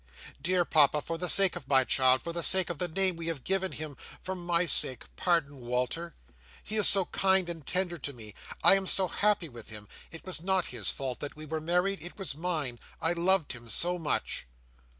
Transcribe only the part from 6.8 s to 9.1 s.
so kind and tender to me. I am so